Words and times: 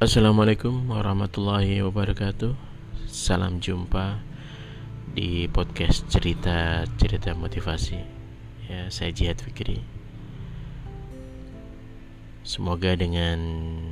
Assalamualaikum 0.00 0.88
warahmatullahi 0.88 1.84
wabarakatuh. 1.84 2.56
Salam 3.04 3.60
jumpa 3.60 4.16
di 5.12 5.44
podcast 5.44 6.08
cerita-cerita 6.08 7.36
motivasi. 7.36 8.00
Ya, 8.64 8.88
saya 8.88 9.12
Jihad 9.12 9.44
Fikri. 9.44 9.84
Semoga 12.48 12.96
dengan 12.96 13.36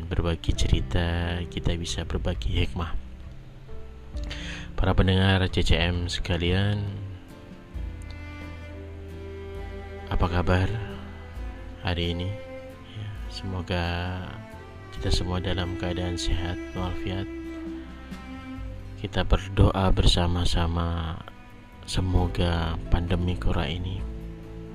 berbagi 0.09 0.57
cerita 0.57 1.45
kita 1.53 1.77
bisa 1.77 2.09
berbagi 2.09 2.57
hikmah. 2.57 2.97
Para 4.81 4.97
pendengar 4.97 5.45
CCM 5.45 6.09
sekalian 6.09 6.89
Apa 10.09 10.25
kabar 10.25 10.73
hari 11.85 12.17
ini? 12.17 12.33
Ya, 12.97 13.09
semoga 13.29 13.85
kita 14.99 15.15
semua 15.15 15.39
dalam 15.39 15.79
keadaan 15.79 16.19
sehat 16.19 16.59
walafiat. 16.75 17.23
Kita 18.99 19.23
berdoa 19.23 19.95
bersama-sama. 19.95 21.15
Semoga 21.87 22.75
pandemi 22.91 23.39
corona 23.39 23.71
ini 23.71 24.03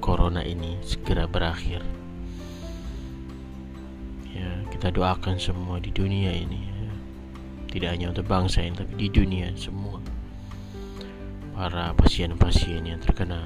corona 0.04 0.44
ini 0.44 0.80
segera 0.84 1.28
berakhir. 1.28 1.84
Ya 4.32 4.64
kita 4.72 4.96
doakan 4.96 5.40
semua 5.40 5.80
di 5.80 5.92
dunia 5.92 6.32
ini 6.32 6.72
ya. 6.72 6.92
tidak 7.72 7.90
hanya 7.96 8.08
untuk 8.12 8.28
bangsa 8.28 8.64
ini 8.64 8.80
tapi 8.80 8.96
di 8.96 9.08
dunia 9.12 9.52
semua. 9.60 10.00
Para 11.52 11.92
pasien-pasien 12.00 12.88
yang 12.88 13.04
terkena. 13.04 13.44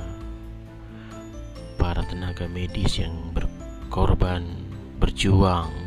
Para 1.81 2.05
tenaga 2.05 2.45
medis 2.45 3.01
yang 3.01 3.33
berkorban 3.33 4.45
berjuang 5.01 5.86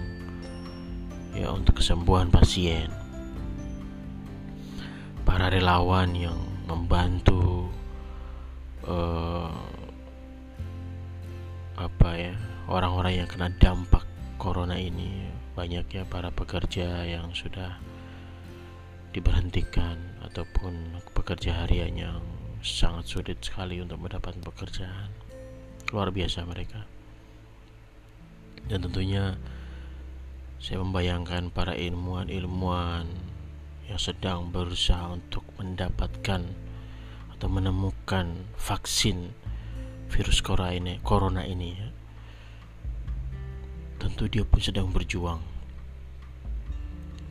ya 1.35 1.55
untuk 1.55 1.79
kesembuhan 1.83 2.29
pasien. 2.33 2.91
Para 5.23 5.47
relawan 5.47 6.15
yang 6.17 6.39
membantu 6.67 7.71
uh, 8.87 9.55
apa 11.79 12.11
ya 12.19 12.35
orang-orang 12.67 13.25
yang 13.25 13.29
kena 13.31 13.49
dampak 13.59 14.05
corona 14.37 14.77
ini. 14.77 15.29
Banyak 15.55 15.93
ya 15.93 16.03
para 16.09 16.33
pekerja 16.33 17.05
yang 17.05 17.35
sudah 17.37 17.77
diberhentikan 19.11 19.99
ataupun 20.23 21.03
pekerja 21.13 21.67
harian 21.67 21.93
yang 21.99 22.19
sangat 22.63 23.11
sulit 23.11 23.39
sekali 23.43 23.83
untuk 23.83 23.99
mendapatkan 23.99 24.41
pekerjaan. 24.41 25.11
Luar 25.91 26.15
biasa 26.15 26.47
mereka. 26.47 26.87
Dan 28.71 28.87
tentunya 28.87 29.35
saya 30.61 30.85
membayangkan 30.85 31.49
para 31.49 31.73
ilmuwan-ilmuwan 31.73 33.09
yang 33.89 33.97
sedang 33.97 34.53
berusaha 34.53 35.09
untuk 35.09 35.41
mendapatkan 35.57 36.45
atau 37.33 37.49
menemukan 37.49 38.45
vaksin 38.61 39.33
virus 40.13 40.45
corona 40.45 40.77
ini, 40.77 41.01
corona 41.01 41.49
ini 41.49 41.69
ya. 41.73 41.89
Tentu 44.05 44.29
dia 44.29 44.45
pun 44.45 44.61
sedang 44.61 44.93
berjuang. 44.93 45.41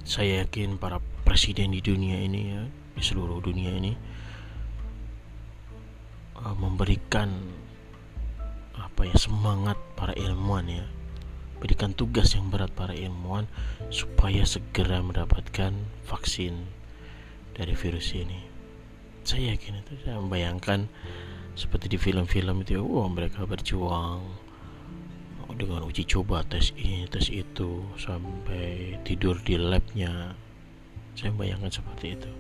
Saya 0.02 0.42
yakin 0.42 0.82
para 0.82 0.98
presiden 1.22 1.70
di 1.70 1.86
dunia 1.86 2.18
ini 2.18 2.42
ya, 2.50 2.66
di 2.98 3.04
seluruh 3.06 3.46
dunia 3.46 3.78
ini 3.78 3.94
uh, 6.34 6.58
memberikan 6.58 7.30
apa 8.74 9.06
ya 9.06 9.14
semangat 9.22 9.78
para 9.94 10.18
ilmuwan 10.18 10.66
ya 10.66 10.86
berikan 11.60 11.92
tugas 11.92 12.34
yang 12.34 12.48
berat 12.48 12.72
para 12.72 12.96
ilmuwan 12.96 13.46
supaya 13.92 14.48
segera 14.48 15.04
mendapatkan 15.04 15.76
vaksin 16.08 16.56
dari 17.54 17.76
virus 17.76 18.16
ini. 18.16 18.48
Saya 19.28 19.54
yakin 19.54 19.84
itu 19.84 19.94
saya 20.08 20.18
membayangkan 20.24 20.88
seperti 21.60 21.92
di 21.92 21.98
film-film 22.00 22.64
itu, 22.64 22.80
wow, 22.80 23.12
mereka 23.12 23.44
berjuang 23.44 24.24
dengan 25.60 25.84
uji 25.84 26.08
coba 26.08 26.40
tes 26.48 26.72
ini, 26.80 27.04
tes 27.12 27.28
itu 27.28 27.84
sampai 28.00 28.96
tidur 29.04 29.36
di 29.44 29.60
labnya. 29.60 30.32
Saya 31.20 31.36
membayangkan 31.36 31.68
seperti 31.68 32.16
itu. 32.16 32.32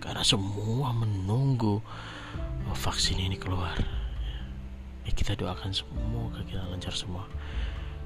Karena 0.00 0.24
semua 0.24 0.96
menunggu 0.96 1.84
vaksin 2.72 3.20
ini 3.20 3.36
keluar. 3.36 3.76
Ya, 5.04 5.12
kita 5.12 5.36
doakan 5.36 5.76
semua 5.76 6.32
kita 6.48 6.64
lancar 6.72 6.96
semua 6.96 7.28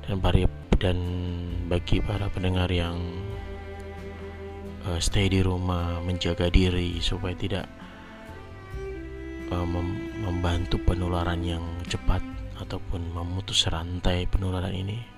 dan 0.06 0.16
para 0.18 0.46
dan 0.82 0.98
bagi 1.70 2.02
para 2.02 2.26
pendengar 2.26 2.66
yang 2.68 2.98
uh, 4.86 4.98
stay 4.98 5.30
di 5.30 5.40
rumah 5.40 6.02
menjaga 6.02 6.50
diri 6.50 6.98
supaya 6.98 7.38
tidak 7.38 7.66
uh, 9.54 9.66
mem 9.66 10.10
membantu 10.22 10.78
penularan 10.82 11.42
yang 11.42 11.62
cepat 11.86 12.22
ataupun 12.58 13.14
memutus 13.14 13.66
rantai 13.70 14.26
penularan 14.26 14.74
ini 14.74 15.12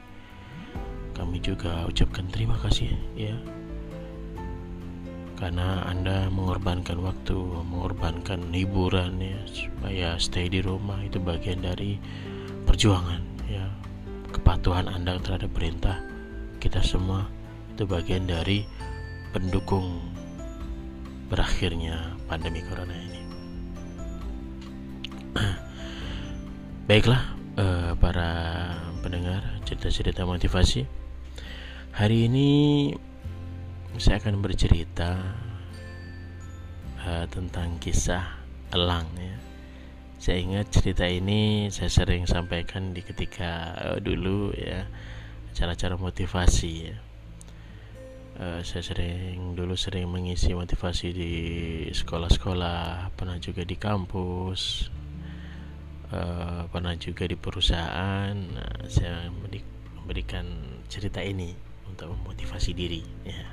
kami 1.15 1.39
juga 1.39 1.87
ucapkan 1.87 2.27
terima 2.29 2.59
kasih 2.59 2.91
ya. 3.15 3.39
Karena 5.39 5.87
anda 5.87 6.27
mengorbankan 6.31 6.99
waktu 7.03 7.35
mengorbankan 7.71 8.51
hiburan 8.51 9.19
ya 9.23 9.39
supaya 9.47 10.09
stay 10.19 10.51
di 10.51 10.59
rumah 10.63 10.99
itu 11.03 11.19
bagian 11.23 11.63
dari 11.63 11.99
perjuangan 12.67 13.23
ya 13.47 13.67
kepatuhan 14.55 14.87
Anda 14.87 15.19
terhadap 15.19 15.51
perintah 15.51 15.99
kita 16.63 16.79
semua 16.79 17.27
itu 17.75 17.91
bagian 17.91 18.23
dari 18.31 18.63
pendukung 19.35 19.99
berakhirnya 21.27 22.15
pandemi 22.31 22.63
corona 22.63 22.95
ini. 22.95 23.21
Baiklah 26.87 27.35
uh, 27.59 27.99
para 27.99 28.31
pendengar 29.03 29.43
cerita-cerita 29.67 30.23
motivasi. 30.23 30.87
Hari 31.99 32.31
ini 32.31 32.51
saya 33.99 34.23
akan 34.23 34.39
bercerita 34.39 35.19
uh, 37.03 37.27
tentang 37.27 37.83
kisah 37.83 38.39
elang 38.71 39.11
ya 39.19 39.44
saya 40.25 40.41
ingat 40.41 40.73
cerita 40.73 41.05
ini 41.05 41.69
saya 41.69 41.93
sering 41.93 42.25
sampaikan 42.25 42.97
di 42.97 43.05
ketika 43.05 43.77
uh, 43.77 43.99
dulu 44.01 44.57
ya 44.57 44.89
acara-acara 45.53 46.01
motivasi 46.01 46.73
ya. 46.89 46.97
Uh, 48.41 48.65
saya 48.65 48.81
sering 48.81 49.53
dulu 49.53 49.77
sering 49.77 50.09
mengisi 50.09 50.57
motivasi 50.57 51.13
di 51.13 51.35
sekolah-sekolah, 51.93 53.13
pernah 53.13 53.37
juga 53.37 53.69
di 53.69 53.77
kampus, 53.77 54.89
uh, 56.09 56.73
pernah 56.73 56.97
juga 56.97 57.29
di 57.29 57.37
perusahaan. 57.37 58.33
Nah, 58.33 58.81
saya 58.89 59.29
memberikan 59.29 60.49
cerita 60.89 61.21
ini 61.21 61.53
untuk 61.85 62.17
memotivasi 62.17 62.73
diri. 62.73 63.05
Ya. 63.29 63.45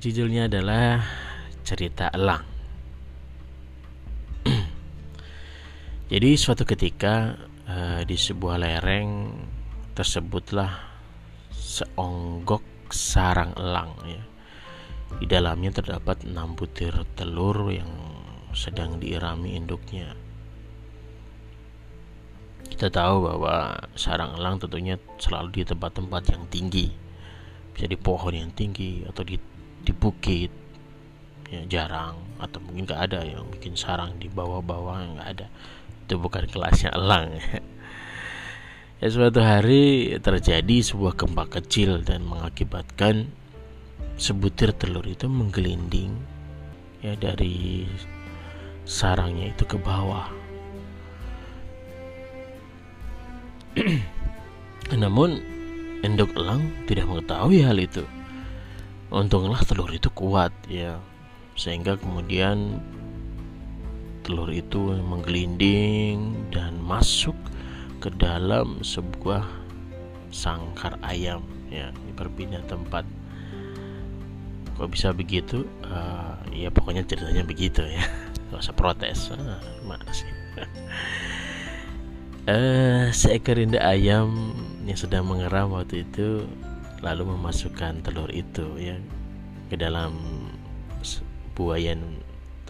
Judulnya 0.00 0.48
adalah 0.48 1.04
cerita 1.60 2.08
elang. 2.08 2.49
Jadi 6.10 6.34
suatu 6.34 6.66
ketika 6.66 7.38
uh, 7.70 8.02
di 8.02 8.18
sebuah 8.18 8.58
lereng 8.58 9.30
tersebutlah 9.94 10.74
seonggok 11.54 12.90
sarang 12.90 13.54
elang 13.54 13.94
ya. 14.02 14.22
Di 15.22 15.26
dalamnya 15.30 15.70
terdapat 15.70 16.26
enam 16.26 16.58
butir 16.58 16.90
telur 17.14 17.70
yang 17.70 17.86
sedang 18.50 18.98
diirami 18.98 19.54
induknya. 19.54 20.10
Kita 22.66 22.90
tahu 22.90 23.30
bahwa 23.30 23.78
sarang 23.94 24.34
elang 24.34 24.58
tentunya 24.58 24.98
selalu 25.14 25.62
di 25.62 25.62
tempat-tempat 25.62 26.22
yang 26.26 26.42
tinggi, 26.50 26.90
bisa 27.70 27.86
di 27.86 27.94
pohon 27.94 28.34
yang 28.34 28.50
tinggi 28.50 29.06
atau 29.06 29.22
di 29.22 29.38
di 29.78 29.92
bukit, 29.94 30.50
ya 31.54 31.62
jarang 31.70 32.18
atau 32.42 32.58
mungkin 32.58 32.90
gak 32.90 33.14
ada 33.14 33.22
yang 33.22 33.46
bikin 33.54 33.78
sarang 33.78 34.18
di 34.18 34.26
bawah-bawah 34.26 35.18
nggak 35.18 35.28
ada 35.38 35.46
itu 36.10 36.18
bukan 36.18 36.50
kelasnya 36.50 36.90
elang. 36.90 37.38
Ya 38.98 39.08
suatu 39.08 39.38
hari 39.38 40.10
terjadi 40.18 40.82
sebuah 40.82 41.14
gempa 41.14 41.46
kecil 41.46 42.02
dan 42.02 42.26
mengakibatkan 42.26 43.30
sebutir 44.18 44.74
telur 44.76 45.06
itu 45.06 45.24
menggelinding 45.30 46.18
ya 47.00 47.16
dari 47.16 47.86
sarangnya 48.82 49.54
itu 49.54 49.64
ke 49.70 49.78
bawah. 49.78 50.28
Namun 55.00 55.38
endok 56.02 56.34
elang 56.34 56.74
tidak 56.90 57.06
mengetahui 57.06 57.62
hal 57.62 57.78
itu. 57.78 58.02
Untunglah 59.14 59.62
telur 59.62 59.94
itu 59.94 60.10
kuat 60.10 60.50
ya 60.66 60.98
sehingga 61.54 61.94
kemudian 61.96 62.82
telur 64.22 64.48
itu 64.52 64.96
menggelinding 65.00 66.48
dan 66.52 66.76
masuk 66.80 67.36
ke 68.00 68.08
dalam 68.16 68.80
sebuah 68.80 69.44
sangkar 70.30 70.96
ayam 71.04 71.44
ya. 71.68 71.92
Berpindah 72.16 72.60
tempat. 72.68 73.08
Kok 74.76 74.88
bisa 74.92 75.12
begitu? 75.12 75.64
Uh, 75.84 76.36
ya 76.52 76.68
pokoknya 76.68 77.04
ceritanya 77.04 77.44
begitu 77.44 77.84
ya. 77.84 78.04
Nggak 78.50 78.60
usah 78.60 78.76
protes. 78.76 79.32
Ah, 79.32 79.60
sih 80.12 80.28
uh, 82.50 83.06
seekor 83.12 83.56
indah 83.60 83.82
ayam 83.84 84.52
yang 84.84 84.98
sedang 84.98 85.28
mengeram 85.28 85.72
waktu 85.72 86.04
itu 86.04 86.44
lalu 87.00 87.32
memasukkan 87.32 88.04
telur 88.04 88.28
itu 88.28 88.76
ya 88.76 88.96
ke 89.72 89.76
dalam 89.78 90.12
buayan 91.56 92.19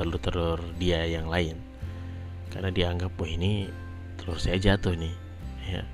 telur-telur 0.01 0.65
dia 0.81 1.05
yang 1.05 1.29
lain 1.29 1.61
karena 2.49 2.73
dianggap 2.73 3.13
wah 3.21 3.29
ini 3.29 3.69
telur 4.17 4.41
saya 4.41 4.57
jatuh 4.57 4.97
nih 4.97 5.13
ya 5.69 5.85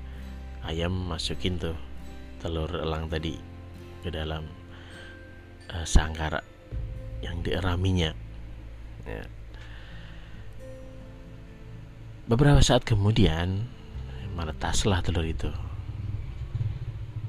ayam 0.63 0.95
masukin 1.11 1.59
tuh 1.59 1.75
telur 2.39 2.71
elang 2.71 3.11
tadi 3.11 3.35
ke 3.99 4.07
dalam 4.07 4.47
uh, 5.75 5.83
sangkar 5.83 6.39
yang 7.19 7.43
dieraminya 7.43 8.15
ya. 9.03 9.27
beberapa 12.31 12.63
saat 12.63 12.87
kemudian 12.87 13.67
menetaslah 14.39 15.03
telur 15.03 15.27
itu 15.27 15.51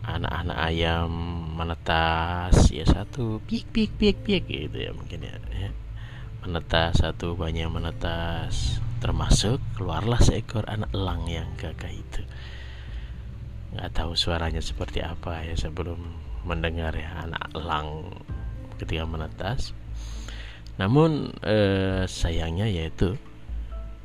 anak-anak 0.06 0.58
ayam 0.62 1.10
menetas 1.58 2.70
ya 2.70 2.86
satu 2.86 3.42
pik 3.44 3.66
pik 3.74 3.98
pik 3.98 4.16
pik 4.22 4.42
gitu 4.46 4.78
ya 4.78 4.94
mungkin 4.94 5.26
ya, 5.26 5.34
ya. 5.52 5.70
Menetas 6.48 7.04
satu 7.04 7.36
banyak 7.36 7.68
menetas 7.68 8.80
termasuk 9.04 9.60
keluarlah 9.76 10.18
seekor 10.18 10.64
anak 10.64 10.88
elang 10.96 11.28
yang 11.28 11.46
gagah 11.60 11.92
itu 11.92 12.24
nggak 13.76 13.92
tahu 13.92 14.16
suaranya 14.16 14.64
seperti 14.64 15.04
apa 15.04 15.44
ya 15.44 15.52
sebelum 15.52 16.00
mendengar 16.48 16.96
ya 16.96 17.28
anak 17.28 17.44
elang 17.52 18.08
ketika 18.80 19.04
menetas. 19.04 19.74
Namun 20.78 21.34
eh, 21.42 22.06
sayangnya 22.06 22.70
yaitu 22.70 23.18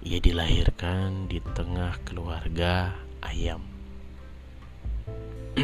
ia 0.03 0.19
dilahirkan 0.19 1.31
di 1.31 1.39
tengah 1.53 1.95
keluarga 2.03 2.91
ayam. 3.23 3.63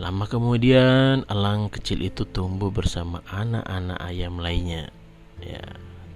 Lama 0.00 0.24
kemudian 0.30 1.26
elang 1.26 1.72
kecil 1.72 2.06
itu 2.06 2.22
tumbuh 2.28 2.70
bersama 2.70 3.24
anak-anak 3.26 3.98
ayam 3.98 4.38
lainnya. 4.38 4.92
Ya, 5.40 5.64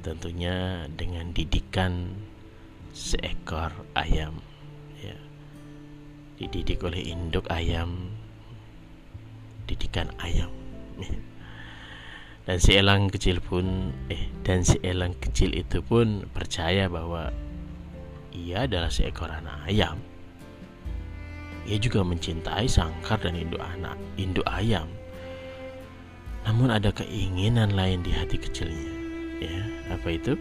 tentunya 0.04 0.88
dengan 0.92 1.32
didikan 1.32 2.12
seekor 2.92 3.72
ayam. 3.96 4.40
Ya. 5.00 5.16
Dididik 6.38 6.84
oleh 6.84 7.00
induk 7.00 7.48
ayam 7.48 8.14
didikan 9.64 10.12
ayam 10.20 10.52
dan 12.44 12.60
si 12.60 12.76
elang 12.76 13.08
kecil 13.08 13.40
pun 13.40 13.92
eh 14.12 14.28
dan 14.44 14.60
si 14.60 14.76
elang 14.84 15.16
kecil 15.16 15.56
itu 15.56 15.80
pun 15.80 16.28
percaya 16.36 16.92
bahwa 16.92 17.32
ia 18.36 18.68
adalah 18.68 18.92
seekor 18.92 19.32
anak 19.32 19.56
ayam 19.64 19.96
ia 21.64 21.80
juga 21.80 22.04
mencintai 22.04 22.68
sangkar 22.68 23.16
dan 23.24 23.40
induk 23.40 23.60
anak 23.64 23.96
induk 24.20 24.44
ayam 24.44 24.84
namun 26.44 26.68
ada 26.68 26.92
keinginan 26.92 27.72
lain 27.72 28.04
di 28.04 28.12
hati 28.12 28.36
kecilnya 28.36 29.03
ya 29.44 29.64
apa 29.92 30.08
itu 30.08 30.34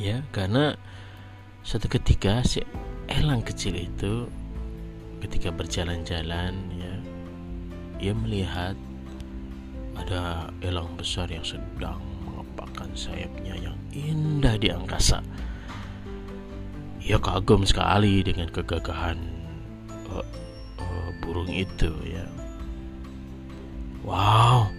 ya 0.00 0.24
karena 0.34 0.74
suatu 1.62 1.86
ketika 1.86 2.42
si 2.42 2.64
elang 3.06 3.42
kecil 3.46 3.76
itu 3.76 4.26
ketika 5.20 5.52
berjalan-jalan 5.52 6.56
ya 6.74 6.94
ia 8.00 8.12
melihat 8.16 8.74
ada 10.00 10.48
elang 10.64 10.88
besar 10.96 11.28
yang 11.28 11.44
sedang 11.44 12.00
mengepakkan 12.24 12.88
sayapnya 12.96 13.52
yang 13.60 13.76
indah 13.92 14.56
di 14.56 14.72
angkasa. 14.72 15.20
Ia 17.04 17.20
kagum 17.20 17.68
sekali 17.68 18.24
dengan 18.24 18.48
kegagahan 18.48 19.18
uh, 20.08 20.24
uh, 20.80 21.10
burung 21.20 21.52
itu 21.52 21.92
ya. 22.08 22.24
Wow, 24.00 24.72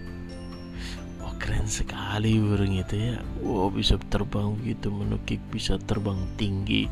keren 1.42 1.66
sekali 1.66 2.38
burung 2.38 2.78
itu 2.78 2.94
ya. 2.94 3.18
Wow 3.42 3.74
bisa 3.74 3.98
terbang 3.98 4.54
begitu 4.54 4.94
menukik, 4.94 5.42
bisa 5.50 5.74
terbang 5.82 6.22
tinggi, 6.38 6.86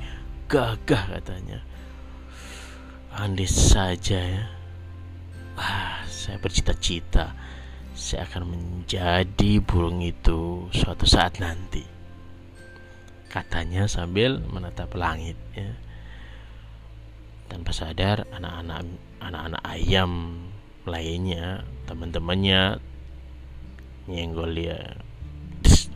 gagah 0.50 1.06
katanya. 1.14 1.62
Andai 3.14 3.46
saja 3.46 4.18
ya 4.18 4.60
ah, 5.60 6.00
saya 6.08 6.40
bercita-cita 6.40 7.36
saya 7.92 8.24
akan 8.24 8.44
menjadi 8.48 9.60
burung 9.60 10.00
itu 10.00 10.72
suatu 10.72 11.04
saat 11.04 11.36
nanti 11.36 11.84
katanya 13.30 13.86
sambil 13.86 14.40
menatap 14.50 14.90
langit 14.96 15.36
ya. 15.52 15.70
tanpa 17.46 17.70
sadar 17.76 18.26
anak-anak 18.32 18.88
anak-anak 19.20 19.62
ayam 19.68 20.42
lainnya 20.88 21.62
teman-temannya 21.84 22.80
nyenggol 24.10 24.50
dia. 24.50 24.98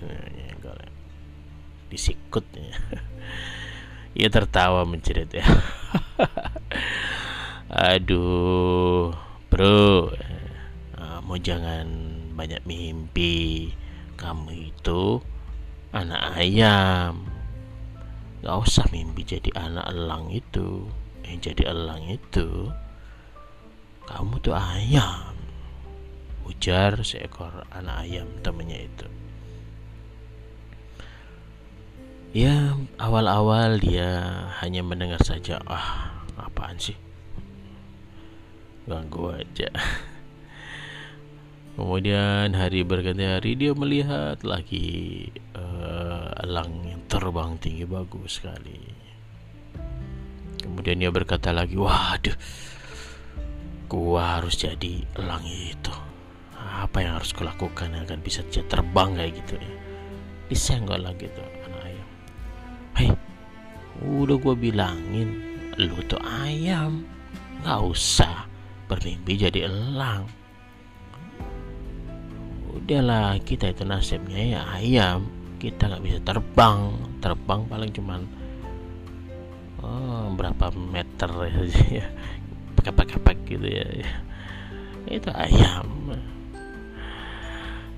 Nyenggol 0.06 0.78
disikut 1.90 2.46
ya. 2.54 2.74
ia 4.14 4.30
tertawa 4.30 4.86
mencerit 4.86 5.26
ya 5.34 5.42
aduh 7.90 9.10
bro. 9.50 10.14
Uh, 10.94 11.18
mau 11.26 11.34
jangan 11.34 11.86
banyak 12.38 12.62
mimpi. 12.62 13.74
Kamu 14.14 14.50
itu 14.54 15.18
anak 15.90 16.38
ayam. 16.38 17.26
Gak 18.46 18.58
usah 18.62 18.86
mimpi 18.94 19.26
jadi 19.26 19.50
anak 19.58 19.90
elang 19.90 20.30
itu. 20.30 20.86
Yang 21.26 21.50
jadi 21.50 21.74
elang 21.74 22.02
itu. 22.06 22.70
Kamu 24.06 24.38
tuh 24.38 24.54
ayam 24.54 25.33
ujar 26.44 27.00
seekor 27.00 27.64
anak 27.72 28.04
ayam 28.04 28.28
temannya 28.44 28.88
itu. 28.88 29.08
Ya 32.34 32.74
awal-awal 32.98 33.78
dia 33.78 34.18
hanya 34.58 34.82
mendengar 34.82 35.22
saja 35.22 35.62
ah 35.70 36.10
apaan 36.34 36.74
sih? 36.82 36.98
Ganggu 38.90 39.38
aja. 39.38 39.70
Kemudian 41.78 42.54
hari 42.54 42.86
berganti 42.86 43.26
hari 43.26 43.54
dia 43.54 43.74
melihat 43.74 44.42
lagi 44.46 45.30
uh, 45.54 46.30
elang 46.42 46.86
yang 46.86 47.02
terbang 47.06 47.54
tinggi 47.58 47.86
bagus 47.86 48.42
sekali. 48.42 48.82
Kemudian 50.58 51.02
dia 51.02 51.10
berkata 51.14 51.54
lagi 51.54 51.78
waduh 51.78 52.34
gua 53.86 54.42
harus 54.42 54.58
jadi 54.58 55.06
elang 55.14 55.46
itu 55.46 56.03
apa 56.84 57.00
yang 57.00 57.16
harus 57.16 57.32
kulakukan 57.32 57.96
agar 57.96 58.20
bisa 58.20 58.44
terbang 58.44 59.16
kayak 59.16 59.32
gitu 59.40 59.56
ya? 59.56 59.72
Disenggol 60.52 61.00
lagi 61.00 61.24
tuh 61.32 61.40
anak 61.64 61.80
ayam. 61.88 62.08
Hei 63.00 63.08
udah 64.04 64.36
gua 64.36 64.52
bilangin 64.52 65.40
lu 65.80 65.96
tuh 66.04 66.20
ayam. 66.20 67.08
Nggak 67.64 67.80
usah 67.88 68.44
bermimpi 68.84 69.40
jadi 69.40 69.64
elang. 69.64 70.28
Udahlah 72.76 73.40
kita 73.40 73.72
itu 73.72 73.88
nasibnya 73.88 74.60
ya 74.60 74.60
ayam. 74.76 75.24
Kita 75.56 75.88
nggak 75.88 76.04
bisa 76.04 76.18
terbang. 76.20 76.92
Terbang 77.24 77.64
paling 77.64 77.90
cuman 77.96 78.20
oh, 79.80 80.28
berapa 80.36 80.68
meter 80.76 81.32
ya. 81.96 82.06
Pakai-pakai 82.76 83.36
gitu 83.48 83.64
ya. 83.64 83.88
Itu 85.08 85.32
ayam 85.32 86.12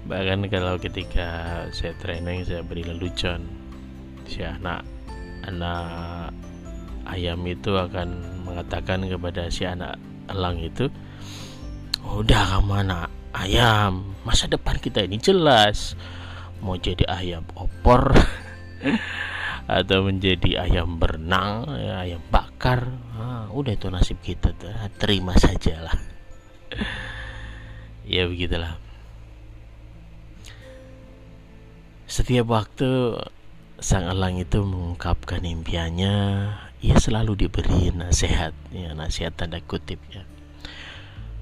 bahkan 0.06 0.46
kalau 0.46 0.78
ketika 0.78 1.66
saya 1.74 1.90
training 1.98 2.46
saya 2.46 2.62
beri 2.62 2.86
lelucon 2.86 3.42
si 4.30 4.46
anak 4.46 4.86
anak 5.42 6.30
ayam 7.10 7.42
itu 7.46 7.74
akan 7.74 8.42
mengatakan 8.46 9.02
kepada 9.06 9.50
si 9.50 9.66
anak 9.66 9.98
elang 10.30 10.62
itu 10.62 10.86
udah 12.06 12.58
kamu 12.58 12.86
anak 12.86 13.10
ayam 13.34 14.14
masa 14.22 14.46
depan 14.46 14.78
kita 14.78 15.02
ini 15.02 15.18
jelas 15.18 15.98
mau 16.62 16.78
jadi 16.78 17.02
ayam 17.10 17.42
opor 17.58 18.14
atau 19.66 20.06
menjadi 20.06 20.62
ayam 20.62 21.02
berenang 21.02 21.66
ya, 21.74 22.06
ayam 22.06 22.22
bakar 22.30 22.86
ah, 23.18 23.50
udah 23.50 23.74
itu 23.74 23.90
nasib 23.90 24.22
kita 24.22 24.54
terima 25.02 25.34
saja 25.34 25.82
lah 25.82 25.98
ya 28.14 28.30
begitulah 28.30 28.85
setiap 32.06 32.46
waktu 32.50 33.18
sang 33.82 34.08
elang 34.08 34.40
itu 34.40 34.62
mengungkapkan 34.64 35.44
impiannya 35.44 36.14
ia 36.80 36.96
selalu 36.96 37.46
diberi 37.46 37.92
nasihat 37.92 38.56
ya 38.72 38.96
nasihat 38.96 39.36
tanda 39.36 39.60
kutip 39.60 40.00
ya 40.08 40.24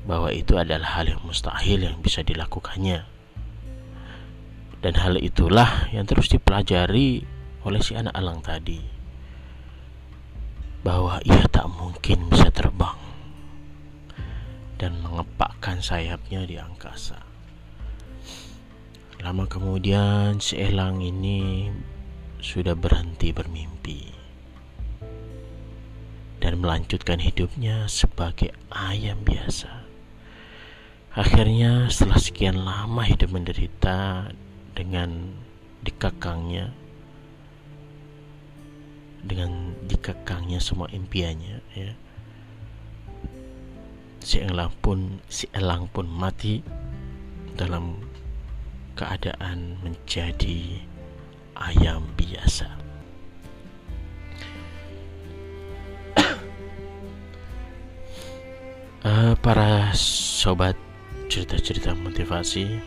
bahwa 0.05 0.29
itu 0.31 0.61
adalah 0.61 1.01
hal 1.01 1.09
yang 1.09 1.23
mustahil 1.25 1.81
yang 1.81 1.99
bisa 2.05 2.21
dilakukannya. 2.21 3.09
Dan 4.85 4.95
hal 5.01 5.17
itulah 5.17 5.89
yang 5.97 6.05
terus 6.05 6.29
dipelajari 6.29 7.25
oleh 7.65 7.81
si 7.81 7.97
anak 7.97 8.13
elang 8.13 8.45
tadi. 8.45 8.85
Bahwa 10.85 11.25
ia 11.25 11.49
tak 11.49 11.73
mungkin 11.73 12.29
bisa 12.29 12.53
terbang 12.53 13.01
dan 14.77 15.01
mengepakkan 15.01 15.81
sayapnya 15.81 16.45
di 16.45 16.61
angkasa. 16.61 17.34
Lama 19.25 19.49
kemudian 19.49 20.37
si 20.37 20.61
elang 20.61 21.01
ini 21.01 21.73
sudah 22.45 22.77
berhenti 22.77 23.33
bermimpi 23.33 24.13
dan 26.45 26.61
melanjutkan 26.61 27.17
hidupnya 27.17 27.89
sebagai 27.89 28.53
ayam 28.69 29.25
biasa. 29.25 29.89
Akhirnya 31.17 31.89
setelah 31.89 32.21
sekian 32.21 32.69
lama 32.69 33.01
hidup 33.01 33.33
menderita 33.33 34.29
dengan 34.77 35.33
dikekangnya 35.81 36.69
dengan 39.25 39.73
dikekangnya 39.89 40.61
semua 40.61 40.93
impiannya 40.93 41.65
ya 41.73 41.97
si 44.21 44.41
elang 44.41 44.73
pun 44.85 45.21
si 45.33 45.49
elang 45.57 45.89
pun 45.89 46.05
mati 46.09 46.61
dalam 47.57 48.01
keadaan 48.95 49.75
menjadi 49.83 50.79
ayam 51.59 52.07
biasa. 52.15 52.71
uh, 59.03 59.35
para 59.45 59.91
sobat 59.99 60.79
cerita-cerita 61.27 61.91
motivasi, 61.99 62.79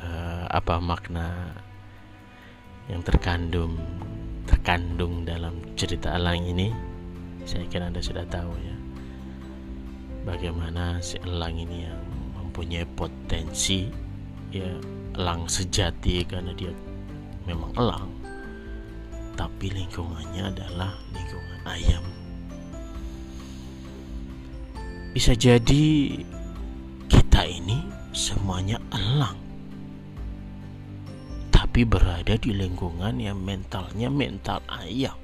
uh, 0.00 0.44
apa 0.52 0.76
makna 0.76 1.56
yang 2.92 3.00
terkandung 3.00 3.80
terkandung 4.44 5.24
dalam 5.24 5.56
cerita 5.80 6.12
elang 6.12 6.44
ini? 6.44 6.68
Saya 7.48 7.66
kira 7.66 7.88
anda 7.88 8.04
sudah 8.04 8.28
tahu 8.28 8.52
ya, 8.60 8.76
bagaimana 10.28 11.00
si 11.02 11.18
elang 11.24 11.56
ini 11.58 11.88
yang 11.88 12.11
mempunyai 12.52 12.84
potensi 12.84 13.88
ya 14.52 14.68
elang 15.16 15.48
sejati 15.48 16.20
karena 16.28 16.52
dia 16.52 16.68
memang 17.48 17.72
elang. 17.80 18.12
Tapi 19.32 19.72
lingkungannya 19.72 20.52
adalah 20.52 20.92
lingkungan 21.16 21.60
ayam. 21.64 22.04
Bisa 25.16 25.32
jadi 25.32 26.12
kita 27.08 27.40
ini 27.48 27.80
semuanya 28.12 28.76
elang. 28.92 29.40
Tapi 31.48 31.88
berada 31.88 32.36
di 32.36 32.52
lingkungan 32.52 33.16
yang 33.16 33.40
mentalnya 33.40 34.12
mental 34.12 34.60
ayam 34.68 35.21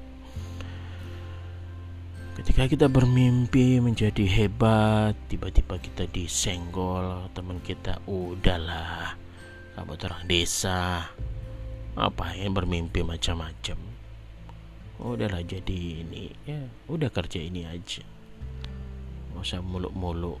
Ketika 2.39 2.71
kita 2.71 2.87
bermimpi 2.87 3.83
menjadi 3.83 4.23
hebat, 4.23 5.11
tiba-tiba 5.27 5.75
kita 5.75 6.07
disenggol 6.07 7.27
teman 7.35 7.59
kita, 7.59 7.99
udahlah, 8.07 9.11
kamu 9.75 9.93
terang 9.99 10.23
desa, 10.23 11.03
apa 11.99 12.25
yang 12.39 12.55
bermimpi 12.55 13.03
macam-macam. 13.03 13.75
Udahlah 15.03 15.43
jadi 15.43 15.99
ini, 15.99 16.31
ya, 16.47 16.63
udah 16.87 17.11
kerja 17.11 17.43
ini 17.43 17.67
aja, 17.67 18.07
nggak 19.35 19.43
usah 19.43 19.59
muluk-muluk, 19.59 20.39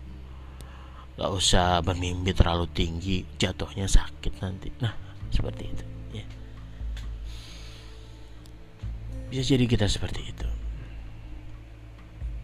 nggak 1.19 1.31
usah 1.35 1.83
bermimpi 1.83 2.31
terlalu 2.31 2.71
tinggi, 2.71 3.27
jatuhnya 3.35 3.91
sakit 3.91 4.39
nanti. 4.39 4.71
Nah, 4.79 4.95
seperti 5.35 5.63
itu. 5.67 5.85
Ya. 6.15 6.25
Bisa 9.27 9.43
jadi 9.51 9.67
kita 9.67 9.91
seperti 9.91 10.31
itu. 10.31 10.48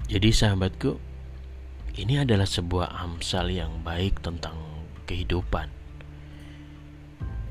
Jadi 0.05 0.29
sahabatku, 0.29 1.01
ini 1.97 2.21
adalah 2.21 2.45
sebuah 2.45 2.93
amsal 2.93 3.49
yang 3.49 3.81
baik 3.81 4.21
tentang 4.21 4.53
kehidupan. 5.09 5.65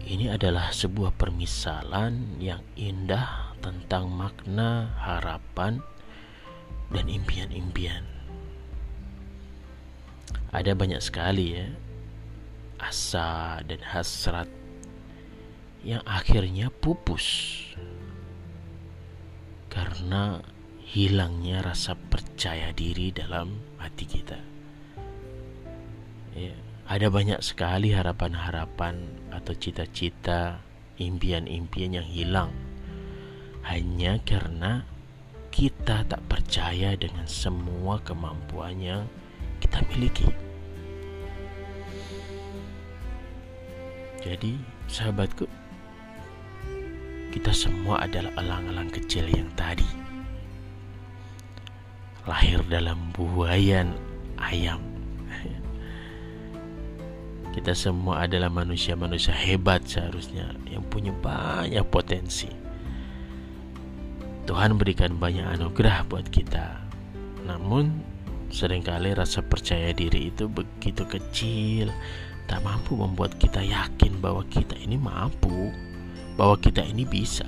Ini 0.06 0.38
adalah 0.38 0.70
sebuah 0.70 1.18
permisalan 1.18 2.38
yang 2.38 2.62
indah 2.78 3.58
tentang 3.58 4.06
makna, 4.06 4.94
harapan, 5.02 5.82
dan 6.94 7.10
impian-impian. 7.10 8.06
Ada 10.54 10.78
banyak 10.78 11.02
sekali 11.02 11.58
ya 11.58 11.66
asa 12.78 13.58
dan 13.66 13.80
hasrat 13.82 14.46
yang 15.82 16.04
akhirnya 16.06 16.68
pupus 16.68 17.26
karena 19.72 20.44
hilangnya 20.84 21.64
rasa 21.64 21.96
percaya 21.96 22.68
diri 22.76 23.08
dalam 23.08 23.56
hati 23.80 24.04
kita. 24.04 24.38
Ya, 26.36 26.52
ada 26.84 27.08
banyak 27.08 27.40
sekali 27.40 27.96
harapan-harapan 27.96 29.00
atau 29.32 29.56
cita-cita, 29.56 30.60
impian-impian 31.00 31.98
yang 31.98 32.06
hilang 32.06 32.52
hanya 33.64 34.20
karena 34.28 34.84
kita 35.48 36.04
tak 36.04 36.20
percaya 36.28 36.92
dengan 37.00 37.24
semua 37.24 37.96
kemampuan 38.04 38.76
yang 38.76 39.02
kita 39.64 39.80
miliki. 39.88 40.28
Jadi, 44.20 44.60
sahabatku, 44.88 45.48
kita 47.32 47.52
semua 47.56 48.04
adalah 48.04 48.32
elang-elang 48.36 48.92
kecil 48.92 49.24
yang 49.32 49.48
tadi 49.56 50.03
lahir 52.24 52.60
dalam 52.72 52.96
buayan 53.12 53.92
ayam. 54.40 54.80
Kita 57.54 57.70
semua 57.70 58.26
adalah 58.26 58.50
manusia-manusia 58.50 59.30
hebat 59.30 59.86
seharusnya 59.86 60.50
yang 60.66 60.82
punya 60.90 61.14
banyak 61.14 61.86
potensi. 61.86 62.50
Tuhan 64.44 64.74
berikan 64.74 65.14
banyak 65.22 65.46
anugerah 65.54 66.02
buat 66.10 66.26
kita. 66.34 66.82
Namun 67.46 67.94
sering 68.50 68.82
kali 68.82 69.14
rasa 69.14 69.38
percaya 69.40 69.94
diri 69.94 70.34
itu 70.34 70.50
begitu 70.50 71.06
kecil, 71.06 71.94
tak 72.50 72.60
mampu 72.66 72.98
membuat 72.98 73.38
kita 73.38 73.62
yakin 73.62 74.18
bahwa 74.18 74.42
kita 74.50 74.74
ini 74.82 74.98
mampu, 74.98 75.70
bahwa 76.34 76.58
kita 76.58 76.82
ini 76.82 77.06
bisa. 77.06 77.46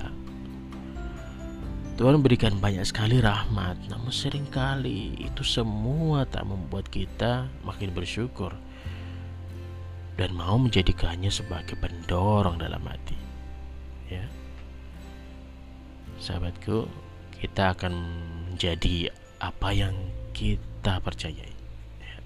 Tuhan 1.97 2.21
berikan 2.21 2.53
banyak 2.61 2.85
sekali 2.85 3.17
rahmat, 3.17 3.89
namun 3.89 4.13
sering 4.13 4.45
kali 4.53 5.17
itu 5.17 5.41
semua 5.41 6.29
tak 6.29 6.45
membuat 6.45 6.85
kita 6.93 7.49
makin 7.65 7.89
bersyukur 7.89 8.53
dan 10.13 10.29
mau 10.37 10.61
menjadikannya 10.61 11.33
sebagai 11.33 11.73
pendorong 11.81 12.61
dalam 12.61 12.85
hati. 12.85 13.17
Ya. 14.13 14.29
Sahabatku, 16.21 16.85
kita 17.41 17.73
akan 17.73 17.97
menjadi 18.53 19.09
apa 19.41 19.73
yang 19.73 19.97
kita 20.37 21.01
percayai. 21.01 21.53
Ya. 21.97 22.17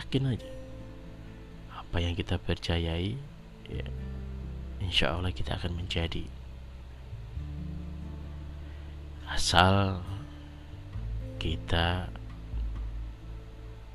Yakin 0.00 0.24
aja. 0.24 0.50
Apa 1.68 2.00
yang 2.00 2.16
kita 2.16 2.40
percayai, 2.40 3.12
ya, 3.68 3.86
insya 4.80 5.12
Allah 5.12 5.36
kita 5.36 5.60
akan 5.60 5.84
menjadi 5.84 6.39
asal 9.40 10.04
kita 11.40 12.12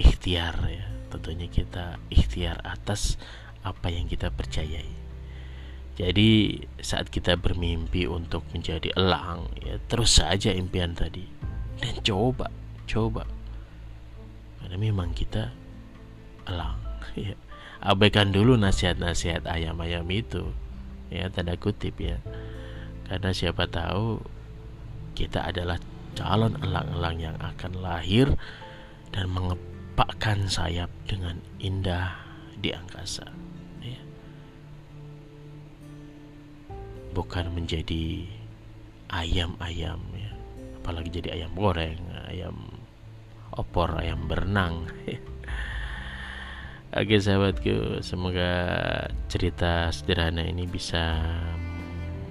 ikhtiar 0.02 0.58
ya. 0.66 0.90
Tentunya 1.14 1.46
kita 1.46 2.02
ikhtiar 2.10 2.66
atas 2.66 3.22
apa 3.62 3.94
yang 3.94 4.10
kita 4.10 4.34
percayai. 4.34 4.90
Jadi 6.02 6.60
saat 6.82 7.14
kita 7.14 7.38
bermimpi 7.38 8.10
untuk 8.10 8.42
menjadi 8.52 8.90
elang 8.98 9.48
ya 9.62 9.78
terus 9.86 10.18
saja 10.18 10.50
impian 10.50 10.98
tadi. 10.98 11.30
Dan 11.78 12.02
coba 12.02 12.50
coba. 12.90 13.30
Karena 14.58 14.82
memang 14.82 15.14
kita 15.14 15.54
elang 16.50 16.82
ya. 17.14 17.38
Abaikan 17.86 18.34
dulu 18.34 18.58
nasihat-nasihat 18.58 19.46
ayam-ayam 19.46 20.10
itu 20.10 20.50
ya 21.14 21.30
tanda 21.30 21.54
kutip 21.54 22.02
ya. 22.02 22.18
Karena 23.06 23.30
siapa 23.30 23.70
tahu 23.70 24.35
kita 25.16 25.48
adalah 25.48 25.80
calon 26.14 26.60
elang-elang 26.60 27.18
yang 27.18 27.38
akan 27.40 27.72
lahir 27.80 28.28
dan 29.16 29.32
mengepakkan 29.32 30.46
sayap 30.52 30.92
dengan 31.08 31.40
indah 31.64 32.20
di 32.60 32.76
angkasa. 32.76 33.26
Ya. 33.80 34.02
Bukan 37.16 37.56
menjadi 37.56 38.28
ayam-ayam 39.10 40.04
ya. 40.20 40.32
Apalagi 40.84 41.10
jadi 41.24 41.42
ayam 41.42 41.52
goreng, 41.56 42.04
ayam 42.30 42.56
opor 43.56 43.96
ayam 43.98 44.28
berenang 44.28 44.84
Oke 46.96 47.20
sahabatku, 47.20 48.00
semoga 48.00 48.48
cerita 49.28 49.92
sederhana 49.92 50.48
ini 50.48 50.64
bisa 50.64 51.28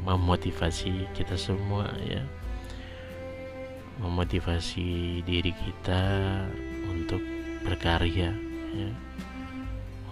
memotivasi 0.09 1.05
kita 1.13 1.37
semua 1.37 1.93
ya. 2.01 2.25
Memotivasi 4.03 5.23
diri 5.23 5.53
kita 5.55 6.03
untuk 6.91 7.23
berkarya 7.63 8.31
ya. 8.75 8.91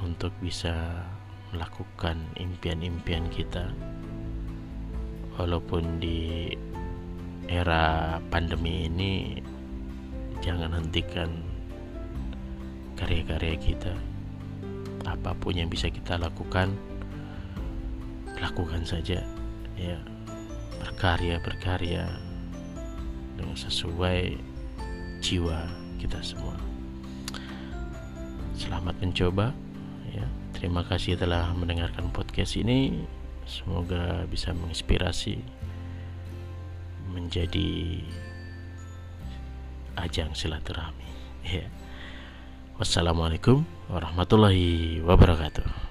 Untuk 0.03 0.35
bisa 0.43 1.03
melakukan 1.55 2.19
impian-impian 2.39 3.27
kita. 3.31 3.71
Walaupun 5.39 5.99
di 5.99 6.53
era 7.51 8.19
pandemi 8.31 8.87
ini 8.87 9.43
jangan 10.43 10.75
hentikan 10.79 11.31
karya-karya 12.99 13.59
kita 13.59 13.95
apa 15.07 15.35
pun 15.35 15.55
yang 15.59 15.67
bisa 15.67 15.91
kita 15.91 16.19
lakukan 16.19 16.75
lakukan 18.39 18.83
saja 18.87 19.23
ya 19.75 19.99
berkarya 20.83 21.39
berkarya 21.43 22.07
dengan 23.42 23.58
sesuai 23.58 24.38
jiwa 25.18 25.66
kita 25.99 26.22
semua. 26.22 26.54
Selamat 28.54 28.94
mencoba 29.02 29.50
ya. 30.14 30.22
Terima 30.54 30.87
kasih 30.87 31.18
telah 31.18 31.50
mendengarkan 31.58 32.14
podcast 32.14 32.54
ini. 32.54 33.02
Semoga 33.42 34.22
bisa 34.30 34.54
menginspirasi 34.54 35.42
menjadi 37.11 37.99
ajang 39.99 40.30
silaturahmi 40.38 41.11
ya. 41.42 41.66
Wassalamualaikum 42.78 43.66
warahmatullahi 43.90 45.02
wabarakatuh. 45.02 45.82